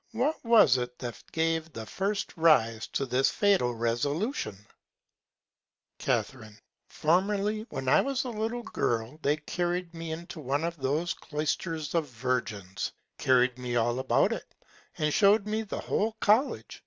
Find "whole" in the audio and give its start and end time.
15.81-16.13